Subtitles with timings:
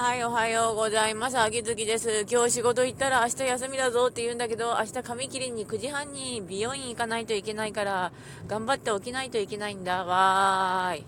[0.00, 1.38] はい、おはようございます。
[1.38, 2.24] 秋月です。
[2.26, 8.10] 今日仕事行ったら明日休みだぞって言うんだけど、明日髪切りに9時半に美容院行かないといけないから、
[8.46, 10.06] 頑張って起きないといけないんだ。
[10.06, 11.06] わーい。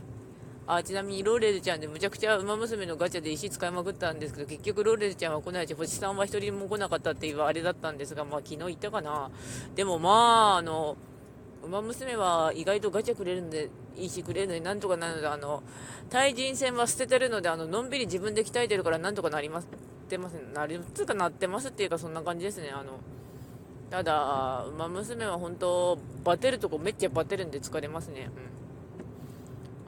[0.67, 9.31] あ、ちなみにローレルちゃんでむちゃくちゃ馬娘のガチャで石使いまくったんですけど、結局ローレルちゃんは来ないし、星さんは一人も来なかったっていうあれだったんですが、まあ昨日行ったかな。
[9.75, 10.99] でもまあ、あの、
[11.65, 15.63] 馬娘は意外とガチャくれるんで、いいしくれるのになんとかなるので、あの、
[16.11, 22.99] 対人戦は捨ててるので、あの、のんびり自分で鍛えてるからなんとかなります、ってます、なり、つかなってますっていうかそんな感じですね、あの、
[23.91, 28.31] ただ、馬娘は本当、バテるとこめっちゃバテるんで疲れますね。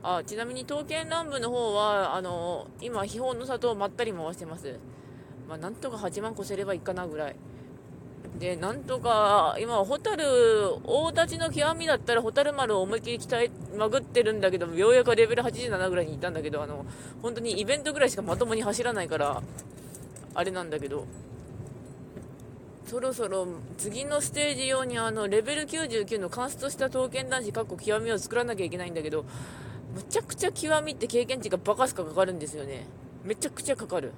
[0.03, 0.17] うん。
[0.17, 4.79] あ、ちなみに刀剣乱舞の方は、あの、今、秘宝の里をまったり回してます。
[5.49, 7.37] まあ、なんとか8万越せればいいかなぐらい。
[8.39, 10.25] で、なんとか、今、ホタル、
[10.85, 16.85] 大立ちの極みだったら、ホタル丸を思いっきり鍛えまぐってるんだけど、ようやくレベル87ぐらいに行ったんだけど、あの、
[17.23, 19.43] 本当にイベントぐらいしかまともに走らないから、
[20.35, 21.07] あれなんだけど、
[22.87, 23.47] そろそろ
[23.79, 29.25] 次のステージ用にあのレベル99のカンストした刀剣男子かっこ極みを作らなきゃいけないんだけど
[29.95, 32.87] むちゃくちゃ極みって経験値がバカすかかかるんですよね。
[33.25, 34.13] めちゃくちゃかかる。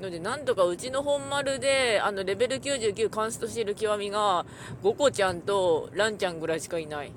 [0.00, 4.46] ので、なんとかうちの本丸で、あの、レベル99カンストしてる極みが、
[4.82, 7.12] ゴコちゃんとランちゃんぐらいしかいない。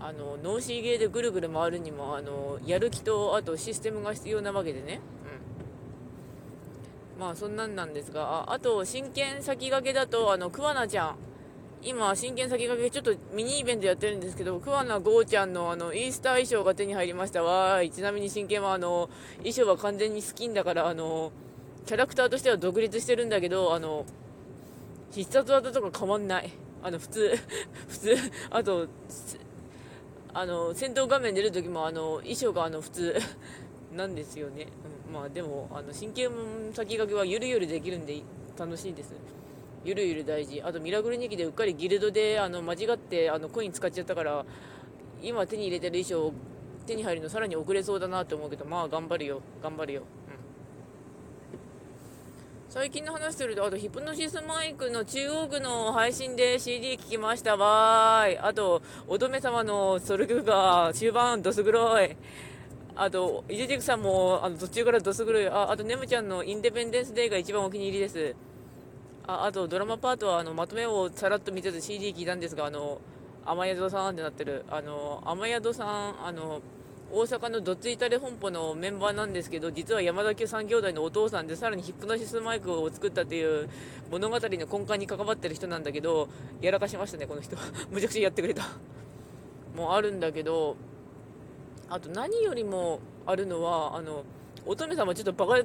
[0.00, 5.00] あの、脳死ゲーでぐるぐる回るにも、あの、やる気と、あとシステムが必要なわけでね。
[7.16, 7.20] うん。
[7.20, 11.16] まあ、そんなんなんですが、ああと、真剣先駆けだと、あの、桑名ちゃん。
[11.82, 17.42] 今、真剣先駆けちょっとミニイベントやってるんですけど、桑名ゴーちゃんのあのイースター衣装が手に入りました。
[17.42, 17.90] わーい。
[17.90, 21.32] ちなみに真剣はあの衣装は完全にスキンだからあの
[21.86, 24.04] キャラクターとしては独立してるんだけどあの
[25.10, 26.50] 必殺技とか変わんない。
[26.82, 27.38] あの普通
[27.88, 28.16] 普通
[28.50, 28.86] あと
[30.32, 33.16] あの戦闘画面出るときもあの衣装があの普通
[33.96, 34.68] なんですよね、
[35.08, 36.30] うん、まあでもあの真剣
[36.72, 38.22] 先駆けはゆるゆるできるんで
[38.56, 39.14] 楽しいです。
[39.84, 40.60] ゆるゆる大事。
[40.62, 44.44] あとミラクル2期でうっかりギルドであの間違ってあのコイン使っちゃったから
[45.22, 46.34] 今手に入れてる衣装
[46.86, 49.40] 手に入るのさらに遅れそうだなって思うけどまあ頑張るよ。
[49.62, 50.06] 頑張るよ、うん、
[52.68, 57.56] 最近の話するとあとヒプノシスマイクの中央区の配信で CD 聴きました。
[57.56, 58.38] わーい。
[58.38, 62.16] あと乙女様のソルグが終盤どす黒い。
[62.96, 65.48] あと、イジジクさんもあの途中からどす黒い。
[65.48, 68.36] ああとネムちゃんのインデペンデンスデーが一番お気に入りです。
[69.30, 73.00] ああとドラマパートはあのまとめをさらっと見てて CD 聞いたんですがあの
[73.46, 74.64] 雨宿さんってなってる。
[74.68, 76.60] あの雨宿さんあの
[77.12, 83.68] 大阪のどついたれ本舗のメンバーなんですけど実は山田家三兄弟のお父さんでさらにヒップノシスマイクを作ったっていう
[84.12, 86.28] 物語の根幹に関わってる人なんだけど
[86.60, 87.56] やらかしましたねこの人。
[87.90, 88.62] むちゃくちゃやってくれた。
[89.76, 90.76] もあるんだけど
[91.88, 94.24] あと何よりもあるのはあの
[94.66, 95.62] 乙女さんもちょっとバカ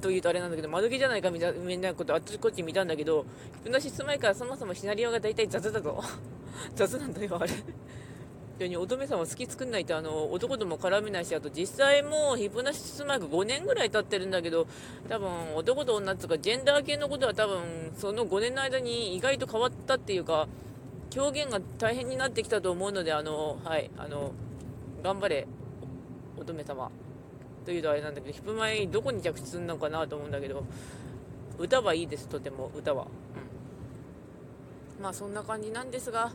[0.00, 3.24] というとあれなんだけど、窓毛じゃないかみたいなことあっちこっち見たんだけど、
[3.58, 6.02] ヒプノシス前からそもそもシナリオが大体雑だぞ。
[6.74, 7.52] 雑なんだよ、あれ。
[8.76, 14.66] 乙女さんは好き作んないとあの男とも絡めないしあと実際もうヒプノシスマイク5年ぐらい経ってるんだけど
[15.08, 20.48] 多分男と女っていうかジェンダー系のことは多分その5年の間に意外と変わったっていうか
[21.16, 24.32] 表現が大変になってきたと思うのであのはいあの
[25.04, 25.46] 頑張れ
[26.36, 26.90] 乙女様
[27.68, 30.64] というとあれなんだけどヒップマイどこに着地するのかなと思うんだけど
[31.58, 33.08] 歌はいいですとても歌は。
[34.96, 35.02] うん。
[35.02, 36.32] まあそんな感じなんですが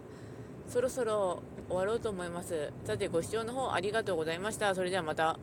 [0.67, 2.71] そろそろ終わろうと思います。
[2.85, 4.75] さてご視聴の方ありがとうございました。
[4.75, 5.39] それではまた。